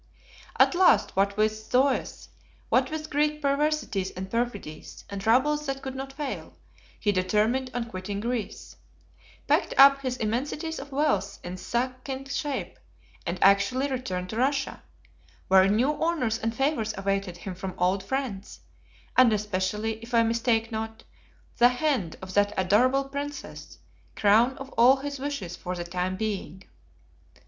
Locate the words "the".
21.57-21.69, 25.75-25.83